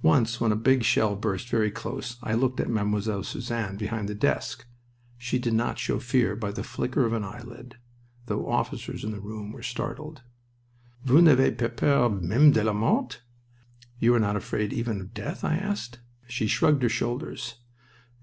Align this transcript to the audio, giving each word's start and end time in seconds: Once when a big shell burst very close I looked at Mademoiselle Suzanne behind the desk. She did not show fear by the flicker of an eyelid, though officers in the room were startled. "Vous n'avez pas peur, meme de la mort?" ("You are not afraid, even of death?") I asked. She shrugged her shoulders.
Once 0.00 0.40
when 0.40 0.52
a 0.52 0.56
big 0.56 0.82
shell 0.84 1.14
burst 1.14 1.50
very 1.50 1.70
close 1.70 2.16
I 2.22 2.32
looked 2.32 2.60
at 2.60 2.70
Mademoiselle 2.70 3.22
Suzanne 3.24 3.76
behind 3.76 4.08
the 4.08 4.14
desk. 4.14 4.64
She 5.18 5.38
did 5.38 5.52
not 5.52 5.78
show 5.78 5.98
fear 5.98 6.34
by 6.34 6.50
the 6.50 6.64
flicker 6.64 7.04
of 7.04 7.12
an 7.12 7.24
eyelid, 7.24 7.76
though 8.24 8.48
officers 8.50 9.04
in 9.04 9.12
the 9.12 9.20
room 9.20 9.52
were 9.52 9.60
startled. 9.62 10.22
"Vous 11.04 11.20
n'avez 11.20 11.54
pas 11.58 11.70
peur, 11.76 12.08
meme 12.08 12.52
de 12.52 12.64
la 12.64 12.72
mort?" 12.72 13.20
("You 14.00 14.14
are 14.14 14.18
not 14.18 14.34
afraid, 14.36 14.72
even 14.72 14.98
of 15.02 15.12
death?") 15.12 15.44
I 15.44 15.56
asked. 15.56 15.98
She 16.26 16.46
shrugged 16.46 16.82
her 16.82 16.88
shoulders. 16.88 17.56